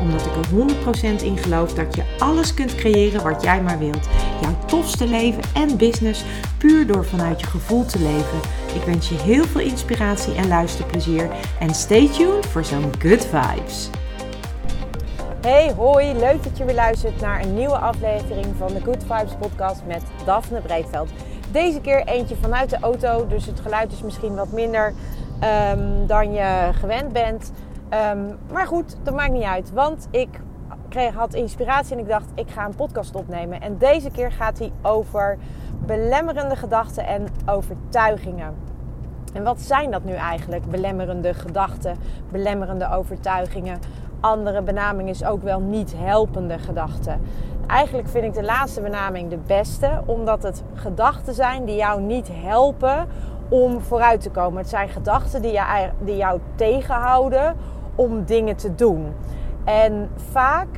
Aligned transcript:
Omdat 0.00 0.26
ik 0.26 0.36
er 0.36 1.18
100% 1.20 1.22
in 1.22 1.36
geloof 1.36 1.74
dat 1.74 1.94
je 1.94 2.02
alles 2.18 2.54
kunt 2.54 2.74
creëren 2.74 3.22
wat 3.22 3.42
jij 3.42 3.62
maar 3.62 3.78
wilt. 3.78 4.08
Jouw 4.40 4.56
tofste 4.66 5.06
leven 5.06 5.42
en 5.54 5.76
business 5.76 6.24
puur 6.58 6.86
door 6.86 7.04
vanuit 7.04 7.40
je 7.40 7.46
gevoel 7.46 7.84
te 7.84 7.98
leven. 7.98 8.38
Ik 8.74 8.82
wens 8.82 9.08
je 9.08 9.14
heel 9.14 9.44
veel 9.44 9.60
inspiratie 9.60 10.34
en 10.34 10.48
luisterplezier. 10.48 11.30
En 11.58 11.74
stay 11.74 12.08
tuned 12.08 12.46
voor 12.46 12.64
zo'n 12.64 12.92
good 12.98 13.26
vibes. 13.26 13.90
Hey, 15.40 15.72
hoi. 15.76 16.12
Leuk 16.12 16.42
dat 16.44 16.58
je 16.58 16.64
weer 16.64 16.74
luistert 16.74 17.20
naar 17.20 17.42
een 17.42 17.54
nieuwe 17.54 17.78
aflevering 17.78 18.46
van 18.58 18.68
de 18.68 18.80
Good 18.80 19.02
Vibes 19.02 19.34
podcast 19.38 19.82
met 19.86 20.02
Daphne 20.24 20.60
Breedveld. 20.60 21.10
Deze 21.52 21.80
keer 21.80 22.06
eentje 22.06 22.36
vanuit 22.40 22.70
de 22.70 22.78
auto, 22.80 23.26
dus 23.26 23.46
het 23.46 23.60
geluid 23.60 23.92
is 23.92 24.02
misschien 24.02 24.34
wat 24.34 24.52
minder 24.52 24.94
ehm, 25.40 26.06
dan 26.06 26.32
je 26.32 26.70
gewend 26.72 27.12
bent. 27.12 27.52
Ehm, 27.90 28.34
maar 28.52 28.66
goed, 28.66 28.96
dat 29.02 29.14
maakt 29.14 29.32
niet 29.32 29.42
uit, 29.42 29.72
want 29.72 30.08
ik 30.10 30.40
kreeg, 30.88 31.14
had 31.14 31.34
inspiratie 31.34 31.92
en 31.92 31.98
ik 31.98 32.08
dacht, 32.08 32.26
ik 32.34 32.50
ga 32.50 32.64
een 32.64 32.74
podcast 32.74 33.14
opnemen. 33.14 33.60
En 33.60 33.78
deze 33.78 34.10
keer 34.10 34.32
gaat 34.32 34.58
hij 34.58 34.72
over 34.82 35.38
belemmerende 35.86 36.56
gedachten 36.56 37.06
en 37.06 37.26
overtuigingen. 37.46 38.54
En 39.32 39.42
wat 39.42 39.60
zijn 39.60 39.90
dat 39.90 40.04
nu 40.04 40.12
eigenlijk? 40.12 40.70
Belemmerende 40.70 41.34
gedachten, 41.34 41.96
belemmerende 42.30 42.90
overtuigingen. 42.90 43.78
Andere 44.20 44.62
benaming 44.62 45.08
is 45.08 45.24
ook 45.24 45.42
wel 45.42 45.60
niet 45.60 45.94
helpende 45.96 46.58
gedachten. 46.58 47.20
Eigenlijk 47.66 48.08
vind 48.08 48.24
ik 48.24 48.34
de 48.34 48.42
laatste 48.42 48.80
benaming 48.80 49.30
de 49.30 49.38
beste, 49.46 50.02
omdat 50.06 50.42
het 50.42 50.62
gedachten 50.74 51.34
zijn 51.34 51.64
die 51.64 51.76
jou 51.76 52.00
niet 52.00 52.28
helpen 52.32 53.06
om 53.48 53.80
vooruit 53.80 54.20
te 54.20 54.30
komen. 54.30 54.58
Het 54.58 54.68
zijn 54.68 54.88
gedachten 54.88 55.42
die 55.42 55.52
jou, 55.52 55.90
die 55.98 56.16
jou 56.16 56.40
tegenhouden 56.54 57.56
om 57.94 58.24
dingen 58.24 58.56
te 58.56 58.74
doen. 58.74 59.14
En 59.64 60.10
vaak 60.30 60.68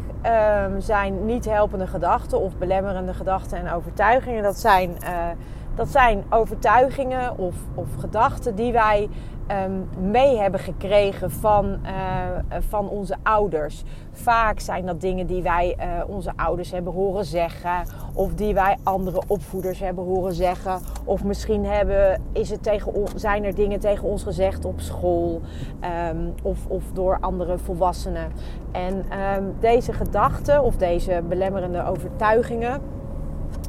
um, 0.67 0.81
zijn 0.81 1.25
niet 1.27 1.45
helpende 1.45 1.87
gedachten 1.87 2.41
of 2.41 2.57
belemmerende 2.57 3.15
gedachten 3.15 3.59
en 3.59 3.73
overtuigingen. 3.73 4.43
Dat 4.43 4.59
zijn, 4.59 4.91
uh, 4.91 5.09
dat 5.75 5.89
zijn 5.89 6.25
overtuigingen 6.31 7.39
of, 7.39 7.55
of 7.75 7.87
gedachten 7.99 8.55
die 8.55 8.73
wij 8.73 9.09
um, 9.67 9.89
mee 10.11 10.39
hebben 10.39 10.61
gekregen 10.61 11.31
van, 11.31 11.79
uh, 11.85 12.59
van 12.69 12.89
onze 12.89 13.17
ouders. 13.23 13.83
Vaak 14.13 14.61
zijn 14.61 14.87
dat 14.87 15.01
dingen 15.01 15.27
die 15.27 15.43
wij 15.43 15.77
uh, 15.79 15.85
onze 16.07 16.33
ouders 16.37 16.71
hebben 16.71 16.93
horen 16.93 17.25
zeggen. 17.25 17.87
Of 18.15 18.35
die 18.35 18.55
wij 18.55 18.77
andere 18.83 19.23
opvoeders 19.27 19.79
hebben 19.79 20.05
horen 20.05 20.35
zeggen. 20.35 20.81
Of 21.05 21.25
misschien 21.25 21.65
hebben, 21.67 22.23
is 22.33 22.51
het 22.51 22.63
tegen, 22.63 22.93
zijn 23.15 23.45
er 23.45 23.55
dingen 23.55 23.81
tegen 23.81 24.09
ons 24.09 24.23
gezegd 24.23 24.65
op 24.65 24.81
school. 24.81 25.41
Um, 26.11 26.35
of, 26.43 26.67
of 26.67 26.85
door 26.93 27.19
andere 27.21 27.59
volwassenen. 27.59 28.33
En 28.73 29.05
um, 29.37 29.55
deze 29.61 29.93
gedachten 29.93 30.63
of 30.63 30.77
deze 30.77 31.23
belemmerende 31.29 31.87
overtuigingen. 31.87 32.81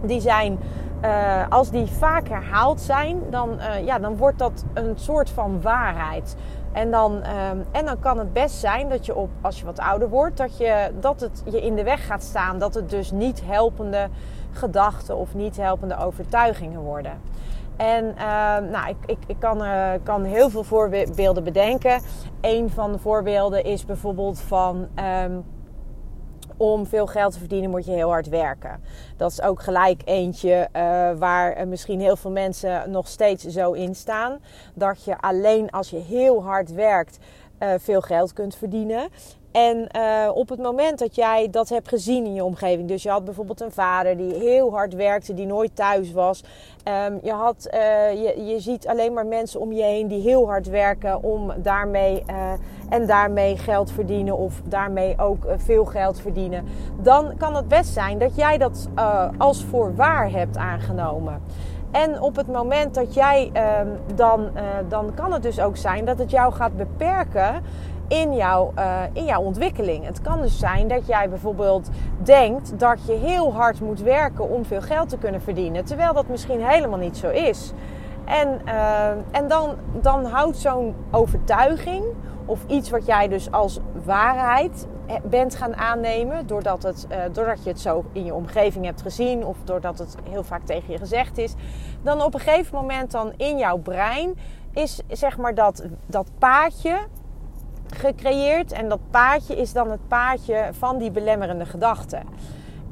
Die 0.06 0.22
zijn 0.22 0.58
uh, 1.04 1.46
als 1.50 1.70
die 1.70 1.86
vaak 1.86 2.28
herhaald 2.28 2.82
zijn, 2.82 3.20
dan, 3.30 3.50
uh, 3.60 3.86
ja, 3.86 4.00
dan 4.00 4.18
wordt 4.18 4.40
dat 4.40 4.64
een 4.74 4.94
soort 4.96 5.30
van 5.30 5.62
waarheid. 5.62 6.36
En 6.72 6.92
dan, 6.92 7.12
um, 7.14 7.66
en 7.72 7.86
dan 7.86 8.00
kan 8.00 8.18
het 8.18 8.34
best 8.34 8.56
zijn 8.56 8.90
dat 8.90 9.06
je 9.06 9.16
op, 9.16 9.30
als 9.42 9.60
je 9.60 9.66
wat 9.66 9.80
ouder 9.80 10.10
wordt, 10.10 10.38
dat, 10.38 10.58
je, 10.58 10.92
dat 11.00 11.22
het 11.22 11.44
je 11.46 11.62
in 11.62 11.76
de 11.76 11.84
weg 11.84 12.06
gaat 12.06 12.24
staan. 12.24 12.60
Dat 12.60 12.74
het 12.74 12.90
dus 12.90 13.12
niet 13.12 13.42
helpende 13.46 14.10
gedachten 14.52 15.18
of 15.18 15.34
niet 15.34 15.58
helpende 15.58 15.98
overtuigingen 15.98 16.80
worden. 16.80 17.22
En 17.78 18.06
uh, 18.06 18.22
nou, 18.72 18.90
ik, 18.90 18.96
ik, 19.06 19.18
ik 19.28 19.40
kan, 19.40 19.64
uh, 19.64 19.92
kan, 20.04 20.24
heel 20.24 20.50
veel 20.50 20.64
voorbeelden 20.64 21.44
bedenken. 21.44 22.02
Een 22.42 22.70
van 22.70 22.92
de 22.92 23.00
voorbeelden 23.00 23.64
is 23.64 23.86
bijvoorbeeld 23.86 24.40
van. 24.40 24.88
Um, 25.24 25.44
om 26.58 26.86
veel 26.86 27.08
geld 27.08 27.34
te 27.34 27.40
verdienen 27.40 27.70
moet 27.70 27.86
je 27.86 27.92
heel 27.92 28.10
hard 28.10 28.30
werken. 28.30 28.82
Dat 29.18 29.32
is 29.32 29.42
ook 29.42 29.62
gelijk 29.62 30.02
eentje 30.06 30.68
uh, 30.76 30.82
waar 31.18 31.68
misschien 31.68 32.00
heel 32.00 32.16
veel 32.16 32.32
mensen 32.32 32.92
nog 32.92 33.08
steeds 33.08 33.44
zo 33.44 33.72
in 33.72 33.96
staan. 33.96 34.40
Dat 34.74 35.04
je 35.04 35.18
alleen 35.20 35.70
als 35.70 35.90
je 35.90 35.98
heel 35.98 36.44
hard 36.44 36.74
werkt 36.74 37.20
uh, 37.60 37.74
veel 37.78 38.02
geld 38.02 38.34
kunt 38.34 38.56
verdienen. 38.56 39.10
En 39.54 39.88
uh, 39.96 40.30
op 40.34 40.50
het 40.50 40.60
moment 40.60 41.00
dat 41.00 41.16
jij 41.16 41.50
dat 41.50 41.70
hebt 41.70 41.88
gezien 41.88 42.26
in 42.26 42.34
je 42.34 42.44
omgeving, 42.44 42.88
dus 42.88 43.04
je 43.04 43.10
had 43.10 43.26
bijvoorbeeld 43.26 43.62
een 43.62 43.72
vader 43.72 44.18
die 44.18 44.34
heel 44.34 44.72
hard 44.72 44.94
werkte, 44.94 45.34
die 45.34 45.46
nooit 45.46 45.76
thuis 45.76 46.12
was. 46.12 46.44
Um, 47.08 47.20
je, 47.24 47.32
had, 47.32 47.68
uh, 47.74 48.12
je, 48.48 48.56
ziet 48.58 48.88
alleen 48.88 49.14
maar 49.14 49.26
mensen 49.26 49.60
om 49.60 49.72
je 49.72 49.84
heen 49.84 50.08
die 50.08 50.22
heel 50.22 50.48
hard 50.48 50.68
werken 50.68 51.24
om 51.24 51.54
daarmee, 51.58 52.24
uh, 52.30 52.52
en 52.90 53.06
daarmee 53.06 53.58
geld 53.58 53.92
verdienen 53.92 54.38
of 54.38 54.62
daarmee 54.66 55.20
ook 55.20 55.46
veel 55.58 55.86
geld 55.86 56.20
verdienen. 56.20 56.66
Dan 57.02 57.38
kan 57.38 57.56
het 57.56 57.68
best 57.68 57.94
zijn 57.94 58.18
dat 58.18 58.36
jij 58.36 58.58
dat 58.58 58.88
als 59.38 59.64
voor 59.64 59.96
waar 59.96 60.32
hebt 60.32 60.58
aangenomen. 60.58 61.42
En 61.92 62.22
op 62.22 62.36
het 62.36 62.48
moment 62.48 62.94
dat 62.94 63.14
jij, 63.14 63.52
um, 63.82 64.16
dan, 64.16 64.52
dan 64.90 65.14
kan 65.14 65.34
het 65.34 65.44
dus 65.44 65.60
ook 65.60 65.78
zijn 65.78 66.06
dat 66.06 66.18
het 66.18 66.32
jou 66.32 66.54
gaat 66.54 66.78
beperken 66.78 67.64
in 68.14 68.36
jouw, 68.36 68.72
uh, 68.78 69.02
in 69.14 69.26
jouw 69.26 69.42
ontwikkeling. 69.42 70.06
Het 70.06 70.22
kan 70.22 70.42
dus 70.42 70.60
zijn 70.60 70.88
dat 70.88 71.08
jij 71.08 71.30
bijvoorbeeld 71.30 71.90
denkt 72.18 72.80
dat 72.80 73.06
je 73.06 73.14
heel 73.14 73.54
hard 73.54 73.82
moet 73.82 74.00
werken 74.00 74.50
om 74.50 74.66
veel 74.66 74.82
geld 74.82 75.10
te 75.10 75.18
kunnen 75.18 75.42
verdienen, 75.42 75.86
terwijl 75.86 76.14
dat 76.14 76.28
misschien 76.28 76.66
helemaal 76.66 77.00
niet 77.00 77.18
zo 77.18 77.30
is. 77.30 77.72
En, 78.26 78.62
uh, 78.66 79.10
en 79.10 79.48
dan, 79.48 79.76
dan 80.02 80.26
houdt 80.26 80.58
zo'n 80.58 80.96
overtuiging 81.12 82.04
of 82.46 82.60
iets 82.68 82.90
wat 82.90 83.06
jij 83.06 83.28
dus 83.28 83.52
als 83.52 83.80
waarheid 84.06 84.88
bent 85.24 85.56
gaan 85.56 85.76
aannemen, 85.76 86.48
doordat, 86.48 86.84
het, 86.84 87.08
doordat 87.32 87.64
je 87.64 87.70
het 87.70 87.80
zo 87.80 88.04
in 88.12 88.26
je 88.26 88.34
omgeving 88.34 88.86
hebt 88.86 89.02
gezien 89.02 89.46
of 89.46 89.58
doordat 89.64 90.00
het 90.00 90.16
heel 90.30 90.44
vaak 90.44 90.66
tegen 90.66 90.92
je 90.92 90.98
gezegd 90.98 91.38
is, 91.38 91.54
dan 92.02 92.22
op 92.22 92.34
een 92.34 92.40
gegeven 92.40 92.76
moment 92.76 93.12
dan 93.12 93.34
in 93.38 93.58
jouw 93.58 93.78
brein 93.78 94.38
is 94.74 95.02
zeg 95.08 95.38
maar 95.38 95.56
dat, 95.56 95.84
dat 96.06 96.28
paadje 96.40 96.98
gecreëerd. 97.96 98.72
En 98.72 98.90
dat 98.90 99.00
paadje 99.10 99.56
is 99.56 99.74
dan 99.74 99.92
het 99.92 100.08
paadje 100.08 100.70
van 100.72 100.98
die 100.98 101.12
belemmerende 101.12 101.66
gedachten. 101.66 102.22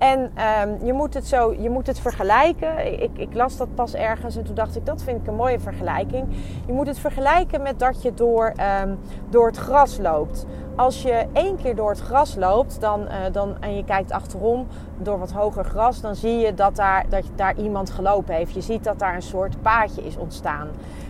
En 0.01 0.19
um, 0.19 0.85
je, 0.85 0.93
moet 0.93 1.13
het 1.13 1.27
zo, 1.27 1.53
je 1.59 1.69
moet 1.69 1.87
het 1.87 1.99
vergelijken. 1.99 3.01
Ik, 3.01 3.17
ik, 3.17 3.33
las 3.33 3.57
dat 3.57 3.75
pas 3.75 3.93
ergens 3.93 4.35
en 4.35 4.43
toen 4.43 4.55
dacht 4.55 4.75
ik, 4.75 4.85
dat 4.85 5.03
vind 5.03 5.21
ik 5.21 5.27
een 5.27 5.35
mooie 5.35 5.59
vergelijking. 5.59 6.27
Je 6.65 6.73
moet 6.73 6.87
het 6.87 6.99
vergelijken 6.99 7.61
met 7.61 7.79
dat 7.79 8.01
je 8.01 8.13
door, 8.13 8.53
um, 8.83 8.99
door 9.29 9.47
het 9.47 9.57
gras 9.57 9.97
loopt. 9.97 10.45
Als 10.75 11.01
je 11.01 11.25
één 11.33 11.57
keer 11.57 11.75
door 11.75 11.89
het 11.89 11.99
gras 11.99 12.35
loopt 12.35 12.81
dan, 12.81 13.01
uh, 13.01 13.15
dan, 13.31 13.55
en 13.59 13.75
je 13.75 13.83
kijkt 13.83 14.11
achterom 14.11 14.67
door 14.97 15.19
wat 15.19 15.31
hoger 15.31 15.65
gras, 15.65 16.01
dan 16.01 16.15
zie 16.15 16.37
je 16.37 16.53
dat 16.53 16.75
daar, 16.75 17.05
dat 17.09 17.23
daar 17.35 17.57
iemand 17.57 17.89
gelopen 17.89 18.35
heeft. 18.35 18.53
Je 18.53 18.61
ziet 18.61 18.83
dat 18.83 18.99
daar 18.99 19.15
een 19.15 19.21
soort 19.21 19.61
paadje 19.61 20.03
is 20.03 20.17
ontstaan. 20.17 20.67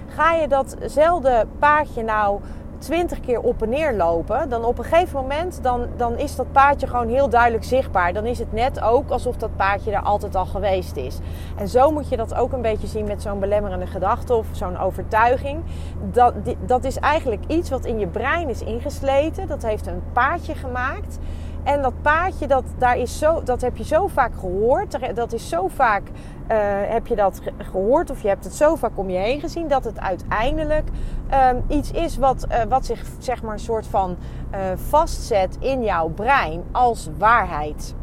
Ga 0.08 0.34
je 0.34 0.48
datzelfde 0.48 1.46
paadje 1.60 2.04
nou 2.04 2.40
twintig 2.82 3.20
keer 3.20 3.40
op 3.40 3.62
en 3.62 3.70
neer 3.70 3.94
lopen, 3.94 4.50
dan 4.50 4.64
op 4.64 4.78
een 4.78 4.84
gegeven 4.84 5.22
moment 5.22 5.60
dan, 5.64 5.88
dan 5.98 6.18
is 6.18 6.36
dat 6.36 6.52
paadje 6.52 6.88
gewoon 6.88 7.10
heel 7.10 7.30
duidelijk 7.30 7.64
zichtbaar. 7.64 8.14
Dan 8.14 8.26
is 8.26 8.40
het 8.40 8.54
net 8.54 8.82
ook 8.82 9.10
alsof 9.10 9.38
dat 9.38 9.56
paadje 9.56 9.92
er 9.92 10.02
altijd 10.02 10.36
al 10.36 10.46
geweest 10.46 10.96
is. 10.96 11.20
En 11.58 11.68
zo 11.68 11.92
moet 11.92 12.10
je 12.10 12.18
dat 12.18 12.34
ook 12.34 12.52
een 12.52 12.62
beetje 12.62 12.88
zien 12.88 13.06
met 13.06 13.22
zo'n 13.22 13.40
belemmerende 13.40 13.88
gedachte 13.88 14.34
of 14.36 14.46
zo'n 14.52 14.78
overtuiging. 14.78 15.64
Dat, 16.12 16.34
dat 16.66 16.84
is 16.84 16.98
eigenlijk 16.98 17.44
iets 17.48 17.70
wat 17.70 17.86
in 17.86 18.00
je 18.00 18.08
brein 18.08 18.50
is 18.50 18.62
ingesleten. 18.62 19.48
Dat 19.48 19.64
heeft 19.64 19.88
een 19.88 20.02
paadje 20.14 20.56
gemaakt. 20.56 21.20
En 21.64 21.82
dat 21.82 22.02
paadje, 22.02 22.48
dat, 22.48 22.64
daar 22.78 22.98
is 22.98 23.20
zo, 23.20 23.44
dat 23.44 23.62
heb 23.62 23.78
je 23.78 23.84
zo 23.84 24.08
vaak 24.08 24.32
gehoord. 24.40 25.16
Dat 25.16 25.34
is 25.34 25.50
zo 25.50 25.68
vaak 25.68 26.02
uh, 26.08 26.58
heb 26.94 27.08
je 27.08 27.16
dat 27.16 27.42
gehoord 27.58 28.10
of 28.10 28.22
je 28.22 28.28
hebt 28.28 28.44
het 28.44 28.54
zo 28.54 28.76
vaak 28.76 28.98
om 28.98 29.10
je 29.10 29.18
heen 29.18 29.40
gezien. 29.40 29.68
Dat 29.68 29.84
het 29.84 30.00
uiteindelijk 30.00 30.90
um, 31.34 31.64
iets 31.68 31.92
is 31.92 32.18
wat, 32.18 32.48
uh, 32.50 32.62
wat 32.70 32.86
zich 32.86 33.06
zeg 33.20 33.44
maar 33.44 33.54
een 33.54 33.60
soort 33.60 33.88
van 33.88 34.18
uh, 34.54 34.60
vastzet 34.76 35.58
in 35.60 35.84
jouw 35.84 36.08
brein 36.08 36.64
als 36.72 37.10
waarheid. 37.18 37.96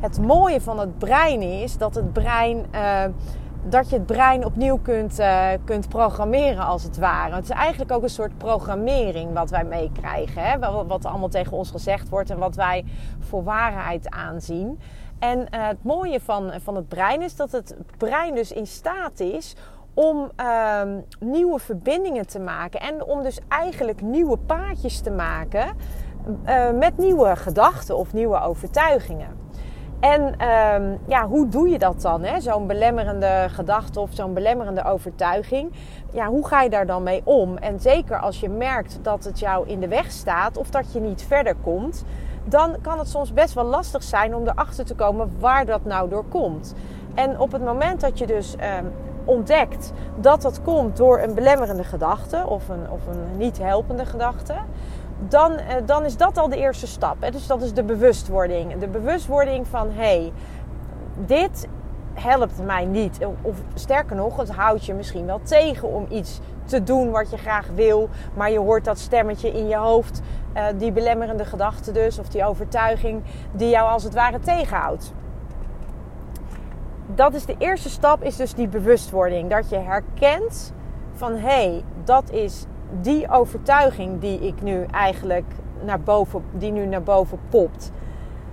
Het 0.00 0.20
mooie 0.20 0.60
van 0.60 0.78
het 0.78 0.98
brein 0.98 1.42
is 1.42 1.76
dat 1.76 1.94
het 1.94 2.12
brein 2.12 2.66
dat 3.68 3.90
je 3.90 3.96
het 3.96 4.06
brein 4.06 4.44
opnieuw 4.44 4.78
kunt, 4.78 5.20
uh, 5.20 5.48
kunt 5.64 5.88
programmeren 5.88 6.64
als 6.64 6.82
het 6.82 6.98
ware. 6.98 7.34
Het 7.34 7.44
is 7.44 7.50
eigenlijk 7.50 7.92
ook 7.92 8.02
een 8.02 8.08
soort 8.08 8.38
programmering 8.38 9.32
wat 9.32 9.50
wij 9.50 9.64
meekrijgen. 9.64 10.60
Wat, 10.60 10.86
wat 10.86 11.04
allemaal 11.04 11.28
tegen 11.28 11.56
ons 11.56 11.70
gezegd 11.70 12.08
wordt 12.08 12.30
en 12.30 12.38
wat 12.38 12.54
wij 12.54 12.84
voor 13.18 13.44
waarheid 13.44 14.10
aanzien. 14.10 14.80
En 15.18 15.46
het 15.50 15.84
mooie 15.84 16.20
van, 16.20 16.52
van 16.62 16.76
het 16.76 16.88
brein 16.88 17.22
is 17.22 17.36
dat 17.36 17.52
het 17.52 17.76
brein 17.96 18.34
dus 18.34 18.52
in 18.52 18.66
staat 18.66 19.20
is 19.20 19.56
om 19.94 20.30
ehm, 20.36 21.00
nieuwe 21.18 21.58
verbindingen 21.58 22.26
te 22.26 22.38
maken. 22.38 22.80
En 22.80 23.04
om 23.04 23.22
dus 23.22 23.40
eigenlijk 23.48 24.02
nieuwe 24.02 24.36
paadjes 24.36 25.00
te 25.00 25.10
maken 25.10 25.76
uh, 26.46 26.70
met 26.70 26.96
nieuwe 26.96 27.36
gedachten 27.36 27.96
of 27.96 28.12
nieuwe 28.12 28.40
overtuigingen. 28.40 29.39
En 30.00 30.38
ehm, 30.38 30.96
ja, 31.06 31.26
hoe 31.26 31.48
doe 31.48 31.68
je 31.68 31.78
dat 31.78 32.00
dan? 32.00 32.26
Zo'n 32.38 32.66
belemmerende 32.66 33.46
gedachte 33.48 34.00
of 34.00 34.10
zo'n 34.12 34.34
belemmerende 34.34 34.84
overtuiging. 34.84 35.72
Ja, 36.12 36.26
hoe 36.26 36.46
ga 36.46 36.62
je 36.62 36.70
daar 36.70 36.86
dan 36.86 37.02
mee 37.02 37.22
om? 37.24 37.56
En 37.56 37.80
zeker 37.80 38.18
als 38.18 38.40
je 38.40 38.48
merkt 38.48 38.98
dat 39.02 39.24
het 39.24 39.38
jou 39.38 39.68
in 39.68 39.80
de 39.80 39.88
weg 39.88 40.10
staat 40.10 40.56
of 40.56 40.70
dat 40.70 40.92
je 40.92 41.00
niet 41.00 41.22
verder 41.22 41.54
komt, 41.62 42.04
dan 42.44 42.76
kan 42.82 42.98
het 42.98 43.08
soms 43.08 43.32
best 43.32 43.54
wel 43.54 43.64
lastig 43.64 44.02
zijn 44.02 44.34
om 44.34 44.48
erachter 44.48 44.84
te 44.84 44.94
komen 44.94 45.30
waar 45.38 45.66
dat 45.66 45.84
nou 45.84 46.08
door 46.08 46.24
komt. 46.24 46.74
En 47.14 47.38
op 47.38 47.52
het 47.52 47.64
moment 47.64 48.00
dat 48.00 48.18
je 48.18 48.26
dus 48.26 48.56
ehm, 48.56 48.84
ontdekt 49.24 49.92
dat 50.16 50.42
dat 50.42 50.62
komt 50.62 50.96
door 50.96 51.20
een 51.20 51.34
belemmerende 51.34 51.84
gedachte 51.84 52.44
of 52.46 52.68
een, 52.68 52.90
of 52.90 53.06
een 53.06 53.36
niet 53.36 53.58
helpende 53.58 54.04
gedachte, 54.04 54.54
dan, 55.28 55.56
eh, 55.56 55.76
dan 55.86 56.04
is 56.04 56.16
dat 56.16 56.38
al 56.38 56.48
de 56.48 56.56
eerste 56.56 56.86
stap. 56.86 57.16
Hè? 57.20 57.30
Dus 57.30 57.46
dat 57.46 57.62
is 57.62 57.72
de 57.72 57.82
bewustwording. 57.82 58.78
De 58.78 58.88
bewustwording 58.88 59.66
van 59.66 59.88
hé, 59.90 59.94
hey, 59.94 60.32
dit 61.26 61.68
helpt 62.14 62.64
mij 62.64 62.84
niet. 62.84 63.18
Of 63.42 63.56
sterker 63.74 64.16
nog, 64.16 64.36
het 64.36 64.50
houdt 64.50 64.84
je 64.84 64.94
misschien 64.94 65.26
wel 65.26 65.40
tegen 65.42 65.88
om 65.88 66.06
iets 66.08 66.40
te 66.64 66.82
doen 66.82 67.10
wat 67.10 67.30
je 67.30 67.36
graag 67.36 67.66
wil. 67.74 68.08
Maar 68.34 68.50
je 68.50 68.58
hoort 68.58 68.84
dat 68.84 68.98
stemmetje 68.98 69.52
in 69.52 69.68
je 69.68 69.76
hoofd, 69.76 70.20
eh, 70.52 70.64
die 70.76 70.92
belemmerende 70.92 71.44
gedachte 71.44 71.92
dus, 71.92 72.18
of 72.18 72.28
die 72.28 72.44
overtuiging, 72.44 73.22
die 73.52 73.68
jou 73.68 73.88
als 73.88 74.02
het 74.02 74.14
ware 74.14 74.38
tegenhoudt. 74.38 75.12
Dat 77.14 77.34
is 77.34 77.44
de 77.44 77.54
eerste 77.58 77.88
stap, 77.88 78.22
is 78.22 78.36
dus 78.36 78.54
die 78.54 78.68
bewustwording. 78.68 79.50
Dat 79.50 79.68
je 79.68 79.76
herkent 79.76 80.72
van 81.12 81.32
hé, 81.32 81.38
hey, 81.38 81.84
dat 82.04 82.30
is 82.30 82.66
die 83.00 83.30
overtuiging 83.30 84.20
die 84.20 84.40
ik 84.40 84.62
nu 84.62 84.84
eigenlijk 84.90 85.46
naar 85.84 86.00
boven, 86.00 86.44
die 86.52 86.72
nu 86.72 86.86
naar 86.86 87.02
boven 87.02 87.38
popt. 87.48 87.90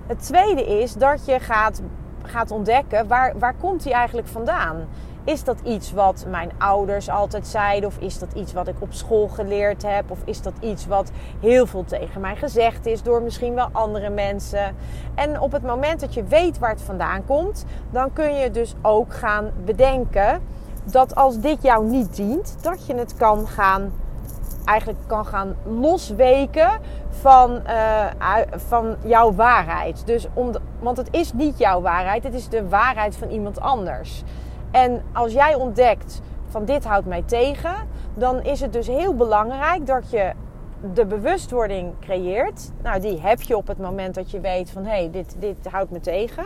Het 0.08 0.22
tweede 0.22 0.66
is 0.82 0.94
dat 0.94 1.26
je 1.26 1.40
gaat, 1.40 1.82
gaat 2.22 2.52
ontdekken 2.52 3.08
waar, 3.08 3.34
waar 3.40 3.56
komt 3.56 3.84
die 3.84 3.94
eigenlijk 3.94 4.28
vandaan. 4.28 4.88
Is 5.24 5.44
dat 5.44 5.60
iets 5.64 5.92
wat 5.92 6.26
mijn 6.30 6.52
ouders 6.58 7.10
altijd 7.10 7.48
zeiden? 7.48 7.90
Of 7.90 7.98
is 7.98 8.20
dat 8.20 8.34
iets 8.34 8.54
wat 8.54 8.68
ik 8.68 8.76
op 8.80 8.94
school 8.94 9.28
geleerd 9.28 9.84
heb? 9.84 10.12
Of 10.12 10.20
is 10.26 10.42
dat 10.42 10.54
iets 10.60 10.88
wat 10.88 11.12
heel 11.40 11.66
veel 11.66 11.84
tegen 11.86 12.22
mij 12.22 12.36
gezegd 12.36 12.86
is 12.86 13.04
door 13.04 13.22
misschien 13.22 13.54
wel 13.54 13.70
andere 13.72 14.10
mensen? 14.10 14.76
En 15.16 15.40
op 15.40 15.52
het 15.52 15.64
moment 15.64 16.00
dat 16.00 16.14
je 16.14 16.24
weet 16.24 16.60
waar 16.60 16.70
het 16.70 16.82
vandaan 16.82 17.26
komt, 17.26 17.66
dan 17.92 18.14
kun 18.14 18.36
je 18.36 18.52
dus 18.52 18.76
ook 18.82 19.14
gaan 19.14 19.52
bedenken 19.66 20.42
dat 20.84 21.16
als 21.16 21.40
dit 21.40 21.62
jou 21.62 21.86
niet 21.86 22.16
dient, 22.16 22.58
dat 22.62 22.86
je 22.86 22.96
het 22.96 23.16
kan 23.16 23.48
gaan 23.48 23.92
eigenlijk 24.68 25.00
kan 25.08 25.26
gaan 25.26 25.56
losweken 25.64 26.70
van, 27.10 27.62
uh, 27.68 28.06
van 28.52 28.96
jouw 29.04 29.34
waarheid. 29.34 30.06
Dus 30.06 30.28
om 30.34 30.52
want 30.80 30.98
het 30.98 31.08
is 31.12 31.34
niet 31.34 31.58
jouw 31.58 31.82
waarheid, 31.82 32.24
het 32.24 32.34
is 32.34 32.50
de 32.50 32.70
waarheid 32.70 33.16
van 33.16 33.30
iemand 33.30 33.60
anders. 33.60 34.24
En 34.72 35.04
als 35.14 35.34
jij 35.34 35.56
ontdekt 35.56 36.22
van 36.48 36.66
dit 36.66 36.86
houdt 36.86 37.06
mij 37.06 37.24
tegen, 37.26 37.76
dan 38.14 38.44
is 38.44 38.60
het 38.60 38.74
dus 38.74 38.88
heel 38.88 39.16
belangrijk 39.16 39.86
dat 39.86 40.12
je 40.12 40.32
de 40.94 41.06
bewustwording 41.06 41.94
creëert. 42.00 42.72
Nou, 42.84 43.00
die 43.00 43.20
heb 43.22 43.42
je 43.42 43.58
op 43.58 43.68
het 43.68 43.78
moment 43.78 44.16
dat 44.16 44.32
je 44.32 44.40
weet 44.40 44.70
van 44.70 44.84
hé, 44.84 44.90
hey, 44.90 45.10
dit, 45.12 45.36
dit 45.40 45.58
houdt 45.72 45.92
me 45.92 46.00
tegen. 46.00 46.46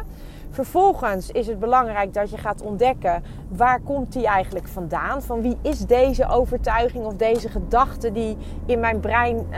Vervolgens 0.52 1.30
is 1.30 1.48
het 1.48 1.60
belangrijk 1.60 2.14
dat 2.14 2.30
je 2.30 2.38
gaat 2.38 2.62
ontdekken 2.62 3.24
waar 3.48 3.80
komt 3.80 4.14
die 4.14 4.28
eigenlijk 4.28 4.68
vandaan? 4.68 5.22
Van 5.22 5.42
wie 5.42 5.58
is 5.62 5.80
deze 5.80 6.28
overtuiging 6.28 7.06
of 7.06 7.16
deze 7.16 7.50
gedachte 7.50 8.12
die 8.12 8.38
in 8.66 8.80
mijn 8.80 9.00
brein 9.00 9.48
uh, 9.52 9.58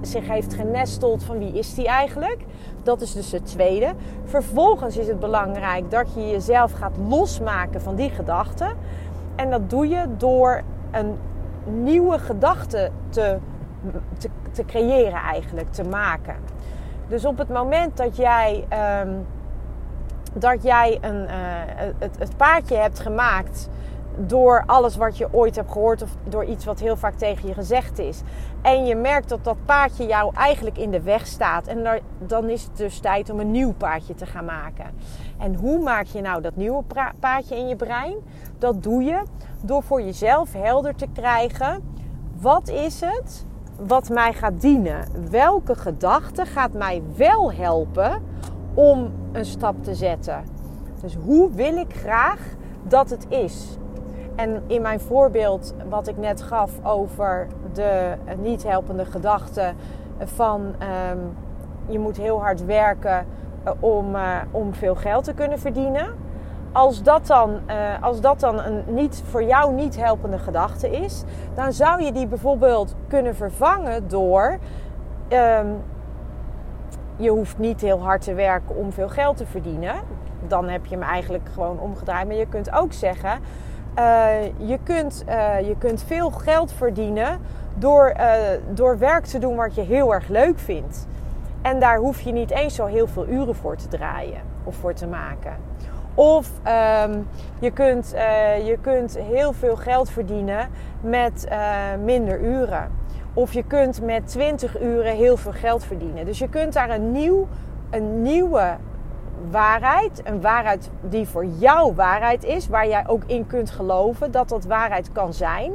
zich 0.00 0.28
heeft 0.28 0.54
genesteld? 0.54 1.24
Van 1.24 1.38
wie 1.38 1.52
is 1.52 1.74
die 1.74 1.86
eigenlijk? 1.86 2.44
Dat 2.82 3.00
is 3.00 3.12
dus 3.12 3.32
het 3.32 3.46
tweede. 3.46 3.92
Vervolgens 4.24 4.96
is 4.96 5.06
het 5.06 5.20
belangrijk 5.20 5.90
dat 5.90 6.14
je 6.14 6.30
jezelf 6.30 6.72
gaat 6.72 6.96
losmaken 7.08 7.80
van 7.80 7.94
die 7.94 8.10
gedachte. 8.10 8.74
En 9.36 9.50
dat 9.50 9.70
doe 9.70 9.88
je 9.88 10.04
door 10.16 10.62
een 10.90 11.18
nieuwe 11.64 12.18
gedachte 12.18 12.90
te, 13.08 13.38
te, 14.18 14.28
te 14.52 14.64
creëren 14.64 15.20
eigenlijk, 15.20 15.72
te 15.72 15.84
maken. 15.84 16.36
Dus 17.08 17.24
op 17.24 17.38
het 17.38 17.48
moment 17.48 17.96
dat 17.96 18.16
jij... 18.16 18.66
Um, 19.02 19.26
dat 20.32 20.62
jij 20.62 20.98
een, 21.00 21.22
uh, 21.22 21.30
het, 21.98 22.18
het 22.18 22.36
paadje 22.36 22.76
hebt 22.76 22.98
gemaakt 22.98 23.68
door 24.16 24.62
alles 24.66 24.96
wat 24.96 25.18
je 25.18 25.28
ooit 25.32 25.56
hebt 25.56 25.72
gehoord 25.72 26.02
of 26.02 26.10
door 26.28 26.44
iets 26.44 26.64
wat 26.64 26.80
heel 26.80 26.96
vaak 26.96 27.14
tegen 27.14 27.48
je 27.48 27.54
gezegd 27.54 27.98
is. 27.98 28.22
En 28.62 28.86
je 28.86 28.94
merkt 28.94 29.28
dat 29.28 29.44
dat 29.44 29.56
paadje 29.64 30.06
jou 30.06 30.34
eigenlijk 30.34 30.78
in 30.78 30.90
de 30.90 31.00
weg 31.00 31.26
staat. 31.26 31.66
En 31.66 32.02
dan 32.18 32.48
is 32.48 32.62
het 32.62 32.76
dus 32.76 32.98
tijd 32.98 33.30
om 33.30 33.40
een 33.40 33.50
nieuw 33.50 33.72
paadje 33.72 34.14
te 34.14 34.26
gaan 34.26 34.44
maken. 34.44 34.86
En 35.38 35.54
hoe 35.54 35.82
maak 35.82 36.06
je 36.06 36.20
nou 36.20 36.42
dat 36.42 36.56
nieuwe 36.56 36.82
paadje 37.20 37.56
in 37.56 37.68
je 37.68 37.76
brein? 37.76 38.16
Dat 38.58 38.82
doe 38.82 39.02
je 39.02 39.22
door 39.62 39.82
voor 39.82 40.02
jezelf 40.02 40.52
helder 40.52 40.94
te 40.94 41.06
krijgen. 41.12 41.82
Wat 42.40 42.68
is 42.68 43.00
het 43.00 43.46
wat 43.86 44.08
mij 44.08 44.32
gaat 44.32 44.60
dienen? 44.60 45.30
Welke 45.30 45.74
gedachte 45.74 46.46
gaat 46.46 46.72
mij 46.72 47.02
wel 47.16 47.52
helpen 47.52 48.22
om 48.80 49.12
een 49.32 49.44
stap 49.44 49.84
te 49.84 49.94
zetten. 49.94 50.44
Dus 51.00 51.16
hoe 51.24 51.50
wil 51.50 51.76
ik 51.76 51.94
graag 51.94 52.38
dat 52.82 53.10
het 53.10 53.26
is? 53.28 53.78
En 54.36 54.62
in 54.66 54.82
mijn 54.82 55.00
voorbeeld 55.00 55.74
wat 55.88 56.08
ik 56.08 56.16
net 56.16 56.42
gaf 56.42 56.70
over 56.82 57.46
de 57.72 58.14
niet 58.42 58.62
helpende 58.62 59.04
gedachte 59.04 59.72
van 60.18 60.60
um, 60.60 61.36
je 61.86 61.98
moet 61.98 62.16
heel 62.16 62.40
hard 62.40 62.64
werken 62.64 63.26
uh, 63.64 63.72
om, 63.80 64.14
uh, 64.14 64.36
om 64.50 64.74
veel 64.74 64.94
geld 64.94 65.24
te 65.24 65.34
kunnen 65.34 65.58
verdienen. 65.58 66.06
Als 66.72 67.02
dat, 67.02 67.26
dan, 67.26 67.50
uh, 67.50 68.02
als 68.02 68.20
dat 68.20 68.40
dan 68.40 68.60
een 68.60 68.82
niet, 68.86 69.22
voor 69.28 69.42
jou 69.42 69.74
niet 69.74 69.96
helpende 69.96 70.38
gedachte 70.38 70.90
is, 70.90 71.24
dan 71.54 71.72
zou 71.72 72.02
je 72.02 72.12
die 72.12 72.26
bijvoorbeeld 72.26 72.94
kunnen 73.08 73.34
vervangen 73.34 74.08
door 74.08 74.58
um, 75.28 75.76
je 77.20 77.30
hoeft 77.30 77.58
niet 77.58 77.80
heel 77.80 78.02
hard 78.02 78.22
te 78.22 78.34
werken 78.34 78.76
om 78.76 78.92
veel 78.92 79.08
geld 79.08 79.36
te 79.36 79.46
verdienen. 79.46 79.94
Dan 80.48 80.68
heb 80.68 80.86
je 80.86 80.94
hem 80.94 81.04
eigenlijk 81.04 81.48
gewoon 81.52 81.78
omgedraaid. 81.78 82.26
Maar 82.26 82.36
je 82.36 82.48
kunt 82.48 82.72
ook 82.72 82.92
zeggen, 82.92 83.38
uh, 83.98 84.32
je, 84.56 84.78
kunt, 84.82 85.24
uh, 85.28 85.60
je 85.68 85.76
kunt 85.78 86.02
veel 86.06 86.30
geld 86.30 86.72
verdienen 86.72 87.38
door, 87.74 88.14
uh, 88.20 88.32
door 88.70 88.98
werk 88.98 89.24
te 89.24 89.38
doen 89.38 89.56
wat 89.56 89.74
je 89.74 89.80
heel 89.80 90.14
erg 90.14 90.28
leuk 90.28 90.58
vindt. 90.58 91.06
En 91.62 91.80
daar 91.80 91.96
hoef 91.96 92.20
je 92.20 92.32
niet 92.32 92.50
eens 92.50 92.74
zo 92.74 92.86
heel 92.86 93.06
veel 93.06 93.26
uren 93.28 93.54
voor 93.54 93.76
te 93.76 93.88
draaien 93.88 94.40
of 94.64 94.76
voor 94.76 94.94
te 94.94 95.06
maken. 95.06 95.56
Of 96.14 96.50
um, 97.04 97.26
je, 97.58 97.70
kunt, 97.70 98.10
je 98.64 98.78
kunt 98.80 99.18
heel 99.18 99.52
veel 99.52 99.76
geld 99.76 100.10
verdienen 100.10 100.68
met 101.00 101.48
minder 102.04 102.40
uren. 102.40 102.90
Of 103.34 103.52
je 103.52 103.62
kunt 103.62 104.02
met 104.02 104.28
20 104.28 104.80
uren 104.80 105.16
heel 105.16 105.36
veel 105.36 105.52
geld 105.52 105.84
verdienen. 105.84 106.24
Dus 106.24 106.38
je 106.38 106.48
kunt 106.48 106.72
daar 106.72 106.90
een, 106.90 107.12
nieuw, 107.12 107.48
een 107.90 108.22
nieuwe 108.22 108.76
waarheid, 109.50 110.20
een 110.24 110.40
waarheid 110.40 110.90
die 111.00 111.28
voor 111.28 111.44
jou 111.44 111.94
waarheid 111.94 112.44
is, 112.44 112.68
waar 112.68 112.88
jij 112.88 113.04
ook 113.06 113.22
in 113.26 113.46
kunt 113.46 113.70
geloven 113.70 114.30
dat 114.30 114.48
dat 114.48 114.64
waarheid 114.64 115.12
kan 115.12 115.34
zijn. 115.34 115.72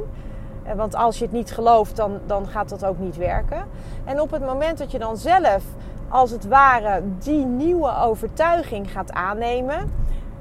Eh, 0.62 0.74
want 0.74 0.94
als 0.94 1.18
je 1.18 1.24
het 1.24 1.32
niet 1.32 1.52
gelooft, 1.52 1.96
dan, 1.96 2.18
dan 2.26 2.46
gaat 2.46 2.68
dat 2.68 2.84
ook 2.84 2.98
niet 2.98 3.16
werken. 3.16 3.64
En 4.04 4.20
op 4.20 4.30
het 4.30 4.44
moment 4.44 4.78
dat 4.78 4.90
je 4.90 4.98
dan 4.98 5.16
zelf, 5.16 5.64
als 6.08 6.30
het 6.30 6.46
ware, 6.48 7.02
die 7.18 7.44
nieuwe 7.44 7.96
overtuiging 7.96 8.90
gaat 8.90 9.12
aannemen, 9.12 9.92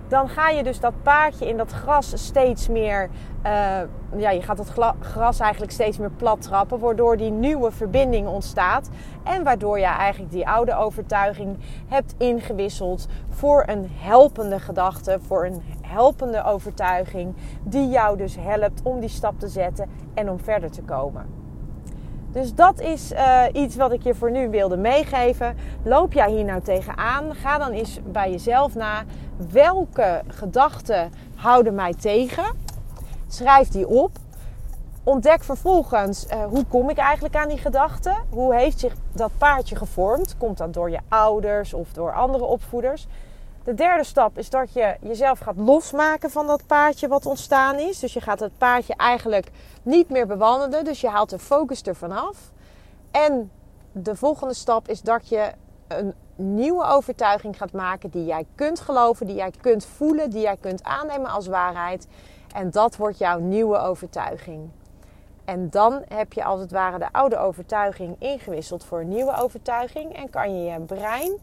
dan 0.08 0.30
ga 0.30 0.50
je 0.50 0.64
dus 0.64 0.80
dat 0.80 0.94
paardje 1.04 1.48
in 1.48 1.58
dat 1.58 1.72
gras 1.72 2.12
steeds 2.16 2.68
meer. 2.68 3.10
Uh, 3.46 3.52
ja, 4.18 4.30
je 4.30 4.42
gaat 4.42 4.58
dat 4.58 4.96
gras 5.00 5.40
eigenlijk 5.40 5.72
steeds 5.72 5.98
meer 5.98 6.12
plat 6.12 6.42
trappen. 6.42 6.80
Waardoor 6.80 7.18
die 7.18 7.32
nieuwe 7.32 7.72
verbinding 7.72 8.28
ontstaat. 8.28 8.90
En 9.24 9.44
waardoor 9.44 9.80
je 9.80 9.86
eigenlijk 9.86 10.32
die 10.32 10.48
oude 10.48 10.76
overtuiging 10.76 11.58
hebt 11.88 12.16
ingewisseld 12.18 13.08
voor 13.30 13.64
een 13.66 13.90
helpende 13.94 14.60
gedachte. 14.60 15.20
Voor 15.28 15.46
een 15.46 15.62
helpende 15.82 16.44
overtuiging. 16.44 17.36
Die 17.64 17.90
jou 17.90 18.18
dus 18.18 18.36
helpt 18.40 18.82
om 18.84 19.00
die 19.00 19.10
stap 19.10 19.40
te 19.40 19.48
zetten 19.48 19.90
en 20.14 20.30
om 20.30 20.40
verder 20.40 20.72
te 20.72 20.82
komen. 20.82 21.45
Dus 22.36 22.56
dat 22.56 22.80
is 22.80 23.12
uh, 23.12 23.44
iets 23.54 23.76
wat 23.76 23.92
ik 23.92 24.04
je 24.04 24.16
voor 24.16 24.32
nu 24.32 24.50
wilde 24.50 24.78
meegeven. 24.78 25.58
Loop 25.84 26.14
jij 26.14 26.32
hier 26.32 26.44
nou 26.44 26.62
tegenaan? 26.62 27.36
Ga 27.36 27.58
dan 27.58 27.72
eens 27.72 28.00
bij 28.06 28.32
jezelf 28.32 28.76
na. 28.76 29.04
Welke 29.52 30.22
gedachten 30.28 31.12
houden 31.36 31.76
mij 31.76 31.94
tegen? 31.94 32.44
Schrijf 33.28 33.68
die 33.68 33.88
op. 33.88 34.12
Ontdek 35.04 35.44
vervolgens 35.44 36.26
uh, 36.26 36.46
hoe 36.46 36.66
kom 36.66 36.90
ik 36.90 36.98
eigenlijk 36.98 37.36
aan 37.36 37.48
die 37.48 37.58
gedachten? 37.58 38.16
Hoe 38.30 38.56
heeft 38.56 38.80
zich 38.80 38.96
dat 39.12 39.32
paardje 39.38 39.76
gevormd? 39.76 40.38
Komt 40.38 40.58
dat 40.58 40.74
door 40.74 40.90
je 40.90 41.00
ouders 41.08 41.74
of 41.74 41.94
door 41.94 42.14
andere 42.14 42.44
opvoeders? 42.44 43.08
De 43.66 43.74
derde 43.74 44.04
stap 44.04 44.38
is 44.38 44.50
dat 44.50 44.74
je 44.74 44.96
jezelf 45.02 45.40
gaat 45.40 45.58
losmaken 45.58 46.32
van 46.32 46.48
dat 46.48 46.66
paadje 46.68 47.08
wat 47.08 47.26
ontstaan 47.26 47.76
is. 47.76 48.00
Dus 48.00 48.14
je 48.14 48.22
gaat 48.22 48.40
het 48.40 48.58
paadje 48.58 48.96
eigenlijk 48.96 49.52
niet 49.84 50.10
meer 50.10 50.28
bewandelen. 50.28 50.86
Dus 50.86 51.02
je 51.02 51.10
haalt 51.10 51.30
de 51.30 51.40
focus 51.40 51.82
ervan 51.82 52.12
af. 52.12 52.52
En 53.12 53.52
de 53.92 54.16
volgende 54.16 54.54
stap 54.54 54.88
is 54.88 55.02
dat 55.02 55.30
je 55.30 55.52
een 55.88 56.14
nieuwe 56.36 56.84
overtuiging 56.84 57.58
gaat 57.58 57.72
maken 57.72 58.10
die 58.10 58.26
jij 58.26 58.46
kunt 58.56 58.80
geloven, 58.80 59.28
die 59.28 59.36
jij 59.36 59.52
kunt 59.62 59.86
voelen, 59.86 60.30
die 60.30 60.42
jij 60.42 60.58
kunt 60.58 60.84
aannemen 60.84 61.32
als 61.32 61.48
waarheid. 61.48 62.08
En 62.56 62.72
dat 62.72 62.96
wordt 62.96 63.18
jouw 63.18 63.40
nieuwe 63.40 63.78
overtuiging. 63.78 64.70
En 65.46 65.70
dan 65.70 66.04
heb 66.08 66.34
je 66.34 66.44
als 66.44 66.60
het 66.60 66.72
ware 66.72 66.98
de 66.98 67.12
oude 67.12 67.38
overtuiging 67.38 68.16
ingewisseld 68.20 68.84
voor 68.84 69.00
een 69.00 69.10
nieuwe 69.10 69.36
overtuiging 69.36 70.16
en 70.16 70.30
kan 70.30 70.56
je 70.56 70.72
je 70.72 70.80
brein 70.80 71.40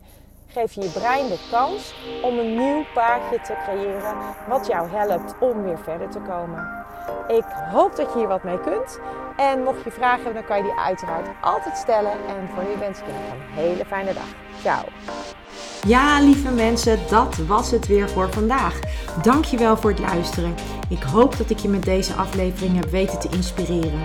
geef 0.52 0.72
je 0.72 0.80
je 0.80 0.88
brein 0.88 1.28
de 1.28 1.38
kans 1.50 1.94
om 2.22 2.38
een 2.38 2.54
nieuw 2.54 2.84
paardje 2.94 3.40
te 3.40 3.54
creëren 3.64 4.14
wat 4.48 4.66
jou 4.66 4.88
helpt 4.90 5.34
om 5.40 5.62
weer 5.62 5.78
verder 5.78 6.10
te 6.10 6.18
komen. 6.18 6.84
Ik 7.28 7.44
hoop 7.70 7.96
dat 7.96 8.12
je 8.12 8.18
hier 8.18 8.28
wat 8.28 8.42
mee 8.42 8.60
kunt. 8.60 9.00
En 9.36 9.62
mocht 9.62 9.84
je 9.84 9.90
vragen 9.90 10.22
hebben, 10.24 10.34
dan 10.34 10.44
kan 10.44 10.56
je 10.56 10.62
die 10.62 10.80
uiteraard 10.80 11.28
altijd 11.40 11.76
stellen. 11.76 12.12
En 12.12 12.48
voor 12.54 12.62
nu 12.62 12.78
wens 12.78 12.98
ik 12.98 13.06
je 13.06 13.12
nog 13.12 13.32
een 13.32 13.62
hele 13.64 13.84
fijne 13.84 14.14
dag. 14.14 14.28
Ciao. 14.60 14.84
Ja, 15.86 16.20
lieve 16.20 16.50
mensen, 16.50 16.98
dat 17.10 17.36
was 17.36 17.70
het 17.70 17.86
weer 17.86 18.08
voor 18.08 18.32
vandaag. 18.32 18.78
Dankjewel 19.22 19.76
voor 19.76 19.90
het 19.90 19.98
luisteren. 19.98 20.54
Ik 20.88 21.02
hoop 21.02 21.36
dat 21.36 21.50
ik 21.50 21.58
je 21.58 21.68
met 21.68 21.84
deze 21.84 22.14
aflevering 22.14 22.76
heb 22.76 22.90
weten 22.90 23.18
te 23.18 23.28
inspireren. 23.28 24.04